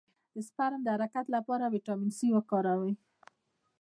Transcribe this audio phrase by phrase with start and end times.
[0.33, 2.93] د سپرم د حرکت لپاره ویټامین سي وکاروئ